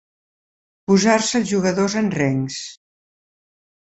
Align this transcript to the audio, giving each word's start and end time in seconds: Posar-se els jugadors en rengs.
Posar-se 0.91 1.41
els 1.41 1.51
jugadors 1.51 1.95
en 2.01 2.09
rengs. 2.15 2.57